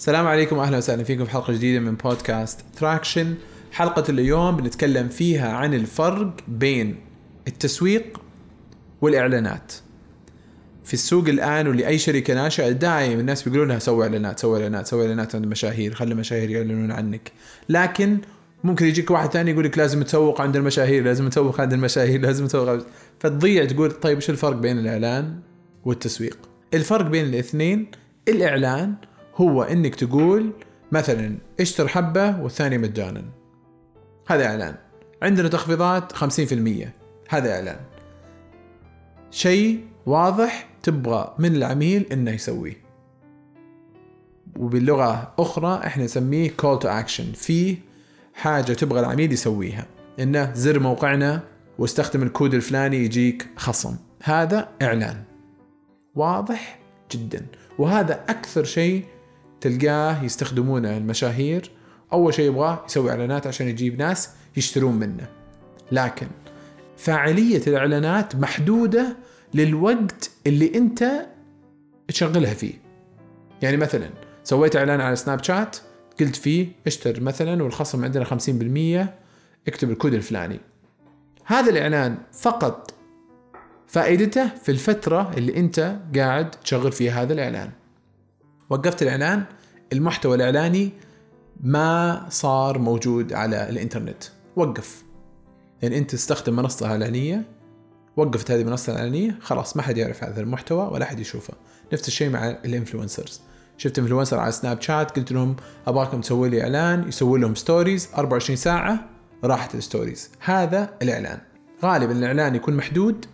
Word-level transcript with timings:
السلام 0.00 0.26
عليكم 0.26 0.56
واهلا 0.56 0.78
وسهلا 0.78 1.04
فيكم 1.04 1.24
في 1.24 1.30
حلقة 1.30 1.52
جديدة 1.52 1.80
من 1.80 1.94
بودكاست 1.94 2.60
Traction 2.76 3.34
حلقة 3.72 4.04
اليوم 4.08 4.56
بنتكلم 4.56 5.08
فيها 5.08 5.52
عن 5.52 5.74
الفرق 5.74 6.32
بين 6.48 6.96
التسويق 7.48 8.20
والإعلانات. 9.00 9.72
في 10.84 10.94
السوق 10.94 11.28
الآن 11.28 11.68
ولاي 11.68 11.98
شركة 11.98 12.34
ناشئة 12.34 12.70
دائما 12.70 13.20
الناس 13.20 13.42
بيقولوا 13.42 13.66
لها 13.66 13.78
سوي 13.78 14.04
إعلانات 14.04 14.38
سوي 14.40 14.56
إعلانات 14.56 14.86
سوي 14.86 15.02
إعلانات 15.02 15.34
عند 15.34 15.44
المشاهير 15.44 15.94
خلي 15.94 16.12
المشاهير 16.12 16.50
يعلنون 16.50 16.92
عنك. 16.92 17.32
لكن 17.68 18.18
ممكن 18.64 18.86
يجيك 18.86 19.10
واحد 19.10 19.30
ثاني 19.30 19.50
يقول 19.50 19.64
لك 19.64 19.78
لازم 19.78 20.02
تسوق 20.02 20.40
عند 20.40 20.56
المشاهير 20.56 21.04
لازم 21.04 21.28
تسوق 21.28 21.60
عند 21.60 21.72
المشاهير 21.72 22.20
لازم 22.20 22.46
تسوق 22.46 22.78
فتضيع 23.18 23.64
تقول 23.64 23.90
طيب 23.90 24.16
إيش 24.16 24.30
الفرق 24.30 24.56
بين 24.56 24.78
الإعلان 24.78 25.40
والتسويق؟ 25.84 26.38
الفرق 26.74 27.06
بين 27.06 27.24
الاثنين 27.24 27.90
الإعلان 28.28 28.94
هو 29.40 29.62
إنك 29.62 29.94
تقول 29.94 30.52
مثلا 30.92 31.36
اشتر 31.60 31.88
حبة 31.88 32.40
والثانيه 32.40 32.78
مجانا. 32.78 33.24
هذا 34.26 34.46
إعلان. 34.46 34.74
عندنا 35.22 35.48
تخفيضات 35.48 36.12
50% 36.12 36.94
هذا 37.28 37.54
إعلان. 37.54 37.80
شيء 39.30 39.84
واضح 40.06 40.68
تبغى 40.82 41.34
من 41.38 41.56
العميل 41.56 42.06
إنه 42.12 42.30
يسويه. 42.30 42.76
وباللغة 44.56 45.34
أخرى 45.38 45.80
إحنا 45.86 46.04
نسميه 46.04 46.50
call 46.50 46.78
to 46.78 46.88
action 46.88 47.32
في 47.32 47.76
حاجة 48.34 48.72
تبغى 48.72 49.00
العميل 49.00 49.32
يسويها. 49.32 49.86
إنه 50.20 50.54
زر 50.54 50.78
موقعنا 50.78 51.40
واستخدم 51.78 52.22
الكود 52.22 52.54
الفلاني 52.54 52.96
يجيك 52.96 53.46
خصم. 53.56 53.96
هذا 54.22 54.68
إعلان. 54.82 55.22
واضح 56.14 56.78
جدا. 57.10 57.46
وهذا 57.78 58.24
أكثر 58.28 58.64
شيء 58.64 59.04
تلقاه 59.60 60.24
يستخدمونه 60.24 60.96
المشاهير. 60.96 61.70
أول 62.12 62.34
شيء 62.34 62.46
يبغاه 62.46 62.82
يسوي 62.88 63.10
إعلانات 63.10 63.46
عشان 63.46 63.68
يجيب 63.68 63.98
ناس 63.98 64.30
يشترون 64.56 64.94
منه. 64.94 65.28
لكن 65.92 66.26
فاعلية 66.96 67.62
الإعلانات 67.66 68.36
محدودة 68.36 69.16
للوقت 69.54 70.30
اللي 70.46 70.72
أنت 70.74 71.26
تشغلها 72.08 72.54
فيه. 72.54 72.74
يعني 73.62 73.76
مثلا 73.76 74.10
سويت 74.44 74.76
إعلان 74.76 75.00
على 75.00 75.16
سناب 75.16 75.44
شات 75.44 75.76
قلت 76.20 76.36
فيه 76.36 76.68
اشتر 76.86 77.20
مثلا 77.20 77.62
والخصم 77.62 78.04
عندنا 78.04 78.24
50% 78.24 79.08
اكتب 79.68 79.90
الكود 79.90 80.14
الفلاني. 80.14 80.60
هذا 81.44 81.70
الإعلان 81.70 82.16
فقط 82.32 82.94
فائدته 83.86 84.48
في 84.48 84.68
الفترة 84.72 85.32
اللي 85.36 85.56
أنت 85.56 85.96
قاعد 86.16 86.50
تشغل 86.50 86.92
فيها 86.92 87.22
هذا 87.22 87.32
الإعلان. 87.32 87.70
وقفت 88.70 89.02
الإعلان. 89.02 89.44
المحتوى 89.92 90.36
الإعلاني 90.36 90.90
ما 91.60 92.26
صار 92.28 92.78
موجود 92.78 93.32
على 93.32 93.68
الإنترنت. 93.68 94.24
وقف. 94.56 95.02
يعني 95.82 95.98
أنت 95.98 96.10
تستخدم 96.10 96.56
منصة 96.56 96.86
إعلانية 96.86 97.44
وقفت 98.16 98.50
هذه 98.50 98.60
المنصة 98.60 98.92
الإعلانية 98.92 99.38
خلاص 99.40 99.76
ما 99.76 99.82
حد 99.82 99.96
يعرف 99.96 100.24
هذا 100.24 100.40
المحتوى 100.40 100.88
ولا 100.92 101.04
حد 101.04 101.20
يشوفه. 101.20 101.54
نفس 101.92 102.08
الشيء 102.08 102.30
مع 102.30 102.50
ال 102.50 102.57
influencers. 102.57 103.40
شفت 103.76 103.98
influencer 103.98 104.38
على 104.38 104.52
سناب 104.52 104.80
شات 104.80 105.18
قلت 105.18 105.32
لهم 105.32 105.56
أبغاكم 105.86 106.20
تسوي 106.20 106.48
لي 106.48 106.62
إعلان 106.62 107.08
يسوي 107.08 107.40
لهم 107.40 107.54
stories 107.54 108.08
24 108.18 108.56
ساعة 108.56 109.08
راحت 109.44 109.74
ال 109.74 109.81
stories 109.81 110.30
هذا 110.40 110.90
الإعلان. 111.02 111.38
غالبا 111.84 112.12
الإعلان 112.12 112.54
يكون 112.54 112.76
محدود 112.76 113.26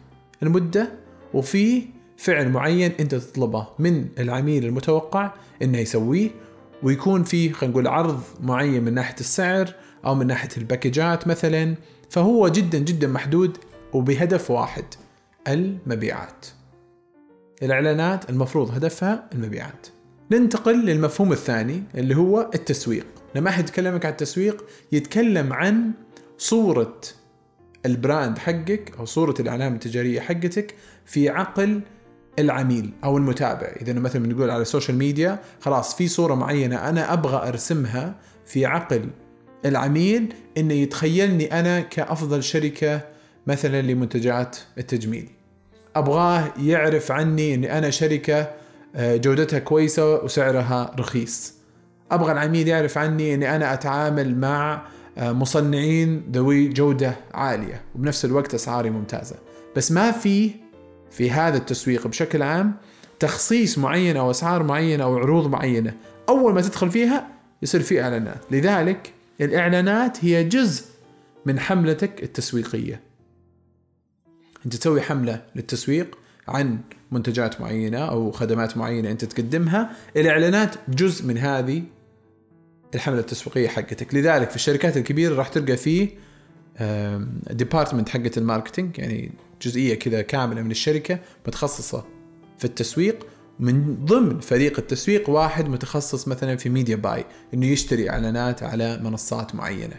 المدة 0.43 0.93
وفي 1.35 1.96
فعل 2.17 2.49
معين 2.49 2.93
انت 3.01 3.15
تطلبه 3.15 3.69
من 3.79 4.09
العميل 4.19 4.65
المتوقع 4.65 5.33
انه 5.63 5.79
يسويه 5.79 6.31
ويكون 6.83 7.25
في 7.25 7.53
خلينا 7.53 7.73
نقول 7.73 7.87
عرض 7.87 8.21
معين 8.41 8.85
من 8.85 8.95
ناحية 8.95 9.17
السعر 9.21 9.75
أو 10.05 10.15
من 10.15 10.27
ناحية 10.27 10.49
الباكجات 10.57 11.29
مثلا 11.29 11.75
فهو 12.11 12.49
جدا 12.49 12.79
جدا 12.79 13.07
محدود 13.07 13.59
وبهدف 13.93 14.51
واحد 14.51 14.85
المبيعات. 15.49 16.47
الإعلانات 17.63 18.31
المفروض 18.31 18.71
هدفها 18.71 19.31
المبيعات. 19.33 19.87
ننتقل 20.31 20.85
للمفهوم 20.85 21.33
الثاني 21.33 21.83
اللي 21.95 22.17
هو 22.17 22.51
التسويق. 22.55 23.07
لما 23.35 23.51
أحد 23.51 23.65
يكلمك 23.65 24.07
عن 24.07 24.13
التسويق 24.13 24.65
يتكلم 24.93 25.53
عن 25.53 25.93
صورة 26.39 27.01
ال 27.87 27.96
brand 27.96 28.39
حقك 28.39 28.93
أو 28.99 29.05
صورة 29.05 29.35
العلامة 29.41 29.75
التجارية 29.75 30.21
حقتك 30.21 30.75
في 31.05 31.29
عقل 31.29 31.81
العميل 32.39 32.93
أو 33.05 33.17
المتابع. 33.17 33.67
إذا 33.83 33.93
مثلا 33.93 34.23
بنقول 34.23 34.51
على 34.51 34.63
ال 34.63 34.68
social 34.68 34.99
media 34.99 35.39
خلاص 35.61 35.95
في 35.95 36.09
صورة 36.09 36.35
معينة 36.35 36.89
أنا 36.89 37.13
أبغى 37.13 37.49
أرسمها 37.49 38.15
في 38.47 38.67
عقل 38.67 39.09
العميل 39.65 40.35
إنه 40.59 40.75
يتخيلني 40.75 41.61
أنا 41.61 41.81
كأفضل 41.81 42.43
شركة 42.43 43.01
مثلا 43.47 43.83
لمنتجات 43.83 44.57
التجميل. 44.79 45.29
أبغاه 45.97 46.53
يعرف 46.63 47.13
عني 47.13 47.55
إني 47.55 47.79
أنا 47.79 47.91
شركة 47.91 48.51
آه، 48.97 49.17
جودتها 49.17 49.59
كويسة 49.59 50.25
وسعرها 50.25 50.95
رخيص. 50.99 51.55
أبغى 52.11 52.33
العميل 52.33 52.69
يعرف 52.69 52.99
عني 52.99 53.35
إني 53.35 53.57
أنا 53.57 53.75
أتعامل 53.75 54.39
مع 54.39 54.83
آه، 55.19 55.33
مصنعين 55.33 56.23
ذوي 56.33 56.69
جودة 56.69 57.17
عالية. 57.35 57.83
وبنفس 57.95 58.25
الوقت 58.25 58.55
أسعاري 58.55 58.91
ممتازة. 58.91 59.37
بس 59.77 59.93
ما 59.93 60.11
في 60.11 60.51
في 61.17 61.31
هذا 61.31 61.57
التسويق 61.57 62.07
بشكل 62.07 62.43
عام 62.43 62.75
تخصيص 63.21 63.79
معين 63.79 64.17
أو 64.17 64.31
أسعار 64.31 64.63
معينة 64.63 65.05
أو 65.05 65.19
عروض 65.19 65.51
معينة. 65.51 65.95
أول 66.29 66.55
ما 66.55 66.61
تدخل 66.61 66.91
فيها 66.91 67.29
يصير 67.63 67.81
في 67.81 68.03
إعلانات. 68.03 68.41
لذلك 68.51 69.13
الإعلانات 69.41 70.25
هي 70.25 70.45
جزء 70.45 70.85
من 71.47 71.61
حملتك 71.61 72.23
التسويقية. 72.23 73.01
أنت 74.67 74.77
تسوي 74.77 75.01
حملة 75.01 75.43
للتسويق 75.57 76.19
عن 76.49 76.79
منتجات 77.13 77.61
معينة 77.61 77.99
أو 77.99 78.31
خدمات 78.31 78.77
معينة 78.77 79.11
أنت 79.11 79.25
تقدمها. 79.25 79.91
الإعلانات 80.17 80.75
جزء 80.89 81.27
من 81.27 81.39
هذه 81.39 81.83
الحملة 82.95 83.21
التسويقية 83.21 83.69
حقتك. 83.69 84.15
لذلك 84.15 84.51
في 84.51 84.57
الشركات 84.57 84.97
الكبيرة 84.97 85.35
راح 85.35 85.49
تلقى 85.49 85.77
فيه 85.77 86.09
department 87.51 88.09
حقة 88.09 88.31
ال 88.37 88.43
marketing 88.43 88.99
يعني 88.99 89.33
جزئية 89.63 89.95
كذا 89.95 90.23
كاملة 90.23 90.63
من 90.63 90.71
الشركة 90.71 91.19
متخصصة 91.47 92.05
في 92.59 92.65
التسويق. 92.65 93.27
من 93.61 94.05
ضمن 94.05 94.41
فريق 94.41 94.79
التسويق 94.79 95.31
واحد 95.31 95.69
متخصص 95.69 96.29
مثلا 96.29 96.57
في 96.57 96.69
media 96.69 96.97
buy 96.97 97.25
إنه 97.55 97.67
يشتري 97.67 98.11
إعلانات 98.11 98.63
على 98.63 98.99
منصات 98.99 99.55
معينة. 99.55 99.97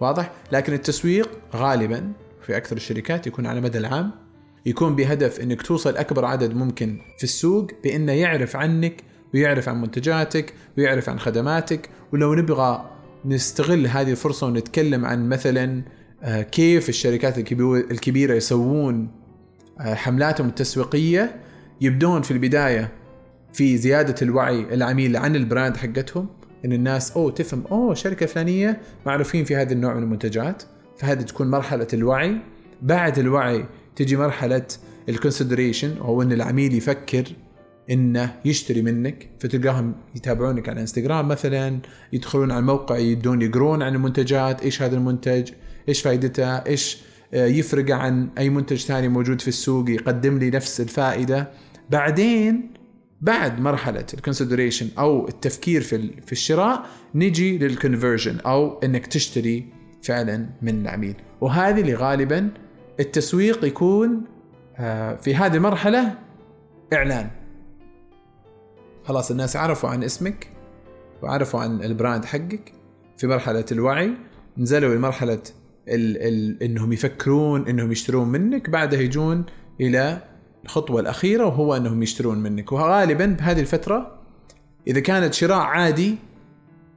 واضح؟ 0.00 0.32
لكن 0.52 0.72
التسويق 0.72 1.30
غالبا 1.54 2.12
في 2.42 2.56
أكثر 2.56 2.76
الشركات 2.76 3.26
يكون 3.26 3.46
على 3.46 3.60
مدى 3.60 3.78
العام 3.78 4.10
يكون 4.66 4.96
بهدف 4.96 5.40
إنك 5.40 5.62
توصل 5.62 5.96
أكبر 5.96 6.24
عدد 6.24 6.54
ممكن 6.54 6.98
في 7.18 7.24
السوق 7.24 7.70
بإنه 7.84 8.12
يعرف 8.12 8.56
عنك 8.56 9.02
ويعرف 9.34 9.68
عن 9.68 9.80
منتجاتك 9.80 10.54
ويعرف 10.78 11.08
عن 11.08 11.18
خدماتك 11.18 11.88
ولو 12.12 12.34
نبغى 12.34 12.90
نستغل 13.24 13.86
هذه 13.86 14.10
الفرصة 14.10 14.46
ونتكلم 14.46 15.04
عن 15.04 15.28
مثلا 15.28 15.82
آه، 16.22 16.42
كيف 16.42 16.88
الشركات 16.88 17.38
الكبيرة 17.90 18.34
يسوون 18.34 19.08
آه، 19.80 19.94
حملاتهم 19.94 20.48
التسويقية 20.48 21.36
يبدون 21.80 22.22
في 22.22 22.30
البداية 22.30 22.92
في 23.52 23.76
زيادة 23.76 24.14
الوعي 24.22 24.74
العميل 24.74 25.16
عن 25.16 25.36
ال 25.36 25.43
brand 25.43 25.76
حقتهم 25.76 26.26
إن 26.64 26.72
الناس 26.72 27.12
أوه 27.12 27.30
تفهم 27.30 27.64
أوه 27.70 27.94
شركة 27.94 28.26
فلانية 28.26 28.80
معروفين 29.06 29.44
في 29.44 29.56
هذا 29.56 29.72
النوع 29.72 29.94
من 29.94 30.02
المنتجات 30.02 30.62
فهذه 30.98 31.22
تكون 31.22 31.50
مرحلة 31.50 31.86
الوعي. 31.92 32.36
بعد 32.82 33.18
الوعي 33.18 33.64
تجي 33.96 34.16
مرحلة 34.16 34.66
ال 35.08 35.14
consideration 35.14 35.98
أو 35.98 36.22
إن 36.22 36.32
العميل 36.32 36.74
يفكر 36.74 37.24
إنه 37.90 38.34
يشتري 38.44 38.82
منك 38.82 39.28
فتلقاهم 39.40 39.94
يتابعونك 40.14 40.68
على 40.68 40.80
إنستغرام 40.80 41.28
مثلا 41.28 41.78
يدخلون 42.12 42.50
على 42.50 42.60
الموقع 42.60 42.98
يبدون 42.98 43.42
يقرون 43.42 43.82
عن 43.82 43.94
المنتجات 43.94 44.62
إيش 44.62 44.82
هذا 44.82 44.96
المنتج؟ 44.96 45.50
إيش 45.88 46.02
فائدته 46.02 46.56
إيش 46.56 46.98
آه، 47.34 47.46
يفرق 47.46 47.90
عن 47.90 48.28
أي 48.38 48.50
منتج 48.50 48.76
ثاني 48.76 49.08
موجود 49.08 49.40
في 49.40 49.48
السوق 49.48 49.90
يقدم 49.90 50.38
لي 50.38 50.50
نفس 50.50 50.80
الفائدة. 50.80 51.50
بعدين 51.90 52.70
بعد 53.20 53.60
مرحلة 53.60 54.06
ال 54.14 54.19
consideration 54.19 54.88
أو 54.98 55.28
التفكير 55.28 55.80
في 55.80 56.10
في 56.26 56.32
الشراء 56.32 56.86
نجي 57.14 57.58
لل 57.58 57.72
conversion 57.72 58.40
أو 58.40 58.78
إنك 58.78 59.06
تشتري 59.06 59.72
فعلا 60.02 60.46
من 60.62 60.82
العميل. 60.82 61.14
وهذه 61.40 61.80
اللي 61.80 61.94
غالبا 61.94 62.50
التسويق 63.00 63.64
يكون 63.64 64.24
آه، 64.76 65.16
في 65.16 65.34
هذه 65.34 65.56
المرحلة 65.56 66.18
إعلان. 66.92 67.43
خلاص 69.04 69.30
الناس 69.30 69.56
عرفوا 69.56 69.88
عن 69.88 70.04
اسمك 70.04 70.48
وعرفوا 71.22 71.60
عن 71.60 71.82
ال 71.82 71.89
brand 71.89 72.24
حقك 72.24 72.72
في 73.16 73.26
مرحلة 73.26 73.64
الوعي 73.72 74.10
نزلوا 74.58 74.94
لمرحلة 74.94 75.42
ال 75.88 76.16
ال 76.22 76.62
إنهم 76.62 76.92
يفكرون 76.92 77.68
إنهم 77.68 77.92
يشترون 77.92 78.28
منك 78.28 78.70
بعدها 78.70 79.00
يجون 79.00 79.44
إلى 79.80 80.22
الخطوة 80.64 81.00
الأخيرة 81.00 81.46
وهو 81.46 81.76
إنهم 81.76 82.02
يشترون 82.02 82.38
منك. 82.38 82.72
وغالبا 82.72 83.26
بهذه 83.26 83.60
الفترة 83.60 84.18
إذا 84.86 85.00
كانت 85.00 85.34
شراء 85.34 85.58
عادي 85.58 86.16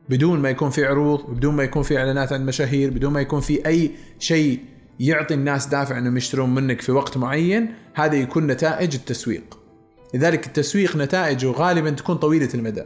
بدون 0.10 0.40
ما 0.40 0.50
يكون 0.50 0.70
في 0.70 0.86
عروض 0.86 1.30
بدون 1.30 1.56
ما 1.56 1.64
يكون 1.64 1.84
في 1.84 1.98
إعلانات 1.98 2.34
عن 2.34 2.46
مشاهير 2.46 2.90
بدون 2.90 3.14
ما 3.14 3.22
يكون 3.22 3.40
في 3.40 3.66
أي 3.66 3.92
شيء 4.20 4.60
يعطي 5.00 5.34
الناس 5.34 5.68
دافع 5.68 5.98
إنهم 5.98 6.18
يشترون 6.18 6.56
منك 6.56 6.82
في 6.82 6.92
وقت 6.92 7.18
معين 7.18 7.74
هذا 7.94 8.16
يكون 8.16 8.48
نتائج 8.48 8.96
التسويق. 8.96 9.67
لذلك 10.14 10.48
التسويق 10.48 10.96
نتائجه 10.96 11.52
غالبا 11.52 11.90
تكون 11.90 12.16
طويلة 12.16 12.50
المدى 12.54 12.84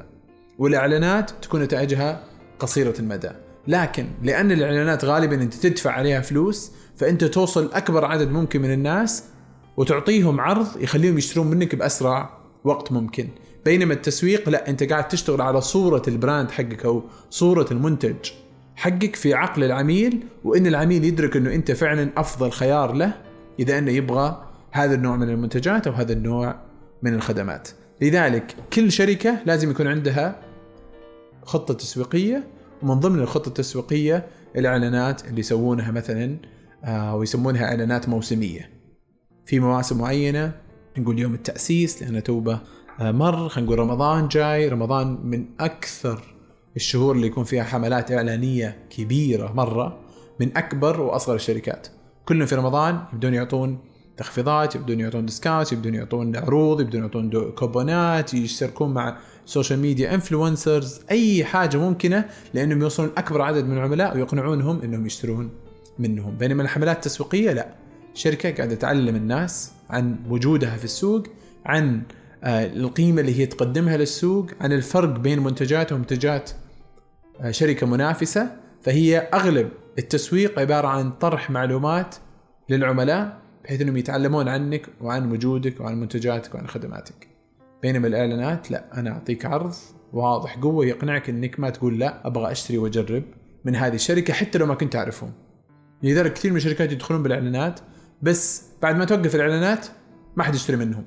والإعلانات 0.59 1.31
تكون 1.41 1.61
نتائجها 1.61 2.23
قصيرة 2.59 2.93
المدى. 2.99 3.29
لكن 3.67 4.07
لأن 4.23 4.51
الإعلانات 4.51 5.05
غالبا 5.05 5.35
أنت 5.35 5.53
تدفع 5.53 5.91
عليها 5.91 6.21
فلوس 6.21 6.71
فأنت 6.95 7.23
توصل 7.23 7.69
أكبر 7.73 8.05
عدد 8.05 8.31
ممكن 8.31 8.61
من 8.61 8.73
الناس 8.73 9.23
وتعطيهم 9.77 10.39
عرض 10.39 10.67
يخليهم 10.81 11.17
يشترون 11.17 11.47
منك 11.47 11.75
بأسرع 11.75 12.37
وقت 12.63 12.91
ممكن. 12.91 13.27
بينما 13.65 13.93
التسويق 13.93 14.49
لا 14.49 14.69
أنت 14.69 14.83
قاعد 14.83 15.07
تشتغل 15.07 15.41
على 15.41 15.61
صورة 15.61 16.01
البراند 16.07 16.51
حقك 16.51 16.85
أو 16.85 17.03
صورة 17.29 17.67
المنتج 17.71 18.31
حقك 18.75 19.15
في 19.15 19.33
عقل 19.33 19.63
العميل 19.63 20.23
وإن 20.43 20.67
العميل 20.67 21.03
يدرك 21.03 21.37
أنه 21.37 21.53
أنت 21.55 21.71
فعلا 21.71 22.09
أفضل 22.17 22.51
خيار 22.51 22.93
له 22.93 23.13
إذا 23.59 23.77
أنه 23.77 23.91
يبغى 23.91 24.45
هذا 24.71 24.95
النوع 24.95 25.15
من 25.15 25.29
المنتجات 25.29 25.87
أو 25.87 25.93
هذا 25.93 26.13
النوع 26.13 26.55
من 27.01 27.13
الخدمات. 27.13 27.69
لذلك 28.01 28.55
كل 28.73 28.91
شركة 28.91 29.37
لازم 29.45 29.71
يكون 29.71 29.87
عندها 29.87 30.41
خطة 31.43 31.73
تسويقية 31.73 32.47
ومن 32.83 32.93
ضمن 32.93 33.19
الخطة 33.19 33.49
التسويقية 33.49 34.27
الإعلانات 34.55 35.27
اللي 35.27 35.39
يسوونها 35.39 35.91
مثلا 35.91 36.37
آه، 36.83 37.15
ويسمونها 37.15 37.65
إعلانات 37.65 38.09
موسمية. 38.09 38.69
في 39.45 39.59
مواسم 39.59 39.97
معينة 39.97 40.51
نقول 40.97 41.19
يوم 41.19 41.33
التأسيس 41.33 42.03
لأنه 42.03 42.19
توبة 42.19 42.59
آه، 42.99 43.11
مر 43.11 43.49
خلينا 43.49 43.67
نقول 43.67 43.79
رمضان 43.79 44.27
جاي. 44.27 44.67
رمضان 44.67 45.19
من 45.23 45.45
أكثر 45.59 46.35
الشهور 46.75 47.15
اللي 47.15 47.27
يكون 47.27 47.43
فيها 47.43 47.63
حملات 47.63 48.11
إعلانية 48.11 48.77
كبيرة 48.89 49.53
مرة 49.53 49.99
من 50.39 50.57
أكبر 50.57 51.01
وأصغر 51.01 51.35
الشركات. 51.35 51.87
كلهم 52.25 52.45
في 52.45 52.55
رمضان 52.55 53.03
يبدون 53.13 53.33
يعطون 53.33 53.79
تخفيضات 54.17 54.75
يبدون 54.75 54.99
يعطون 54.99 55.25
discount 55.25 55.71
يبدون 55.71 55.95
يعطون 55.95 56.35
عروض 56.35 56.81
يبدون 56.81 57.01
يعطون 57.01 57.51
كوبونات 57.51 58.33
يشتركون 58.33 58.93
مع 58.93 59.17
social 59.45 59.79
media 59.79 60.13
influencers 60.13 60.99
أي 61.11 61.45
حاجة 61.45 61.77
ممكنة 61.77 62.25
لأنهم 62.53 62.81
يوصلون 62.81 63.11
أكبر 63.17 63.41
عدد 63.41 63.65
من 63.65 63.77
العملاء 63.77 64.15
ويقنعونهم 64.15 64.81
إنهم 64.81 65.05
يشترون 65.05 65.49
منهم. 65.99 66.37
بينما 66.37 66.63
الحملات 66.63 66.95
التسويقية 66.95 67.51
لا. 67.51 67.67
شركة 68.13 68.51
قاعدة 68.51 68.75
تعلم 68.75 69.15
الناس 69.15 69.71
عن 69.89 70.15
وجودها 70.29 70.77
في 70.77 70.83
السوق 70.83 71.23
عن 71.65 72.01
آه، 72.43 72.65
القيمة 72.65 73.21
اللي 73.21 73.39
هي 73.39 73.45
تقدمها 73.45 73.97
للسوق 73.97 74.47
عن 74.61 74.73
الفرق 74.73 75.19
بين 75.19 75.39
منتجات 75.39 75.91
ومنتجات 75.91 76.51
آه، 77.41 77.51
شركة 77.51 77.87
منافسة. 77.87 78.51
فهي 78.81 79.17
أغلب 79.17 79.69
التسويق 79.99 80.59
عبارة 80.59 80.87
عن 80.87 81.11
طرح 81.11 81.49
معلومات 81.49 82.15
للعملاء 82.69 83.40
بحيث 83.71 83.81
إنهم 83.81 83.97
يتعلمون 83.97 84.47
عنك 84.47 84.87
وعن 85.01 85.31
وجودك 85.31 85.79
وعن 85.79 85.99
منتجاتك 85.99 86.55
وعن 86.55 86.67
خدماتك. 86.67 87.27
بينما 87.81 88.07
الإعلانات 88.07 88.71
لا 88.71 88.99
أنا 88.99 89.11
أعطيك 89.11 89.45
عرض 89.45 89.73
واضح 90.13 90.57
قوة 90.57 90.85
يقنعك 90.85 91.29
إنك 91.29 91.59
ما 91.59 91.69
تقول 91.69 91.99
لا 91.99 92.27
أبغى 92.27 92.51
أشتري 92.51 92.77
وأجرب 92.77 93.23
من 93.65 93.75
هذه 93.75 93.95
الشركة 93.95 94.33
حتى 94.33 94.57
لو 94.57 94.65
ما 94.65 94.75
كنت 94.75 94.95
أعرفهم. 94.95 95.33
لذلك 96.03 96.33
كثير 96.33 96.51
من 96.51 96.57
الشركات 96.57 96.91
يدخلون 96.91 97.23
بالإعلانات 97.23 97.79
بس 98.21 98.63
بعد 98.81 98.95
ما 98.95 99.05
توقف 99.05 99.35
الإعلانات 99.35 99.87
ما 100.35 100.43
حد 100.43 100.55
يشتري 100.55 100.77
منهم. 100.77 101.03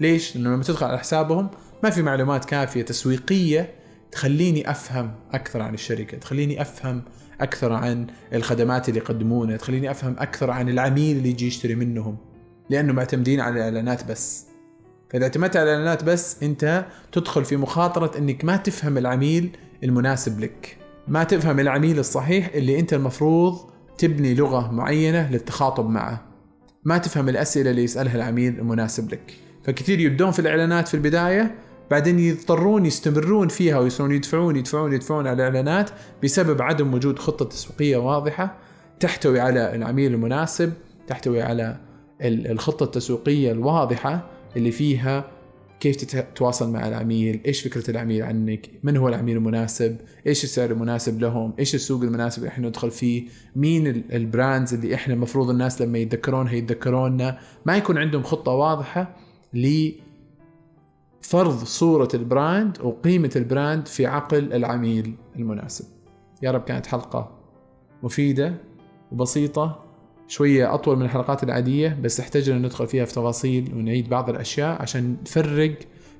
ليش؟ 0.00 0.36
لأنه 0.36 0.50
لما 0.54 0.62
تدخل 0.62 0.86
على 0.86 0.98
حسابهم 0.98 1.50
ما 1.84 1.90
في 1.90 2.02
معلومات 2.02 2.44
كافية 2.44 2.82
تسويقية 2.82 3.74
تخليني 4.12 4.70
أفهم 4.70 5.14
أكثر 5.32 5.62
عن 5.62 5.74
الشركة، 5.74 6.18
تخليني 6.18 6.62
أفهم 6.62 7.02
أكثر 7.42 7.72
عن 7.72 8.06
الخدمات 8.32 8.88
اللي 8.88 9.00
يقدمونها، 9.00 9.56
تخليني 9.56 9.90
أفهم 9.90 10.16
أكثر 10.18 10.50
عن 10.50 10.68
العميل 10.68 11.16
اللي 11.16 11.28
يجي 11.28 11.46
يشتري 11.46 11.74
منهم، 11.74 12.16
لأنه 12.70 12.92
معتمدين 12.92 13.40
على 13.40 13.54
الإعلانات 13.54 14.10
بس. 14.10 14.46
فإذا 15.10 15.24
اعتمدت 15.24 15.56
على 15.56 15.64
الإعلانات 15.64 16.04
بس 16.04 16.42
أنت 16.42 16.86
تدخل 17.12 17.44
في 17.44 17.56
مخاطرة 17.56 18.18
إنك 18.18 18.44
ما 18.44 18.56
تفهم 18.56 18.98
العميل 18.98 19.56
المناسب 19.84 20.40
لك. 20.40 20.76
ما 21.08 21.24
تفهم 21.24 21.60
العميل 21.60 21.98
الصحيح 21.98 22.50
اللي 22.54 22.78
أنت 22.80 22.94
المفروض 22.94 23.58
تبني 23.98 24.34
لغة 24.34 24.70
معينة 24.70 25.30
للتخاطب 25.30 25.90
معه. 25.90 26.24
ما 26.84 26.98
تفهم 26.98 27.28
الأسئلة 27.28 27.70
اللي 27.70 27.84
يسألها 27.84 28.16
العميل 28.16 28.58
المناسب 28.58 29.12
لك. 29.12 29.34
فكثير 29.64 30.00
يبدون 30.00 30.30
في 30.30 30.38
الإعلانات 30.38 30.88
في 30.88 30.94
البداية 30.94 31.54
بعدين 31.92 32.18
يضطرون 32.18 32.86
يستمرون 32.86 33.48
فيها 33.48 33.78
ويصيرون 33.78 34.12
يدفعون 34.12 34.56
يدفعون 34.56 34.92
يدفعون 34.92 35.26
على 35.26 35.34
الاعلانات 35.36 35.90
بسبب 36.22 36.62
عدم 36.62 36.94
وجود 36.94 37.18
خطة 37.18 37.44
تسويقية 37.44 37.96
واضحة 37.96 38.58
تحتوي 39.00 39.40
على 39.40 39.74
العميل 39.74 40.14
المناسب 40.14 40.72
تحتوي 41.06 41.42
على 41.42 41.76
الخطة 42.22 42.84
التسويقية 42.84 43.52
الواضحة 43.52 44.26
اللي 44.56 44.70
فيها 44.70 45.30
كيف 45.80 45.96
تتواصل 45.96 46.72
مع 46.72 46.88
العميل 46.88 47.40
إيش 47.46 47.60
فكرة 47.60 47.90
العميل 47.90 48.22
عنك 48.22 48.70
من 48.82 48.96
هو 48.96 49.08
العميل 49.08 49.36
المناسب 49.36 49.96
إيش 50.26 50.44
السعر 50.44 50.70
المناسب 50.70 51.20
لهم 51.20 51.54
إيش 51.58 51.74
السوق 51.74 52.02
المناسب 52.02 52.38
اللي 52.38 52.48
إحنا 52.48 52.68
ندخل 52.68 52.90
فيه 52.90 53.24
مين 53.56 53.86
البراندز 54.12 54.74
اللي 54.74 54.94
إحنا 54.94 55.14
المفروض 55.14 55.50
الناس 55.50 55.82
لما 55.82 55.98
يتذكرونها 55.98 56.52
يتذكروننا 56.52 57.38
ما 57.66 57.76
يكون 57.76 57.98
عندهم 57.98 58.22
خطة 58.22 58.52
واضحة 58.52 59.16
لفرض 61.22 61.64
صورة 61.64 62.08
ال 62.14 62.25
brand 62.25 62.78
وقيمة 62.80 63.30
ال 63.36 63.45
brand 63.45 63.88
في 63.88 64.06
عقل 64.06 64.52
العميل 64.52 65.14
المناسب. 65.36 65.84
يا 66.42 66.50
رب 66.50 66.62
كانت 66.62 66.86
حلقة 66.86 67.38
مفيدة 68.02 68.54
وبسيطة 69.12 69.84
شوية 70.28 70.74
أطول 70.74 70.96
من 70.96 71.02
الحلقات 71.02 71.42
العادية 71.42 71.98
بس 72.02 72.20
احتاجنا 72.20 72.58
ندخل 72.58 72.86
فيها 72.86 73.04
في 73.04 73.12
تفاصيل 73.12 73.72
ونعيد 73.74 74.08
بعض 74.08 74.30
الأشياء 74.30 74.82
عشان 74.82 75.16
نفرق 75.22 75.74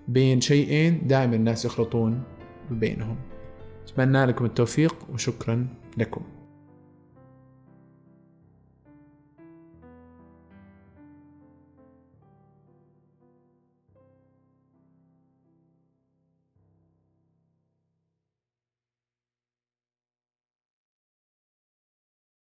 بين 0.08 0.40
شيئين 0.40 1.06
دائما 1.06 1.36
الناس 1.36 1.64
يخلطون 1.64 2.22
بينهم. 2.70 3.16
أتمنى 3.88 4.24
لكم 4.24 4.44
التوفيق 4.44 4.96
وشكرا 5.12 5.66
لكم. 5.98 6.22